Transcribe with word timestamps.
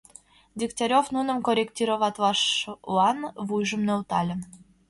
Дегтярев 0.59 1.05
нуным 1.15 1.37
корректироватлашлан 1.47 3.19
вуйжым 3.47 3.81
нӧлтале. 3.87 4.35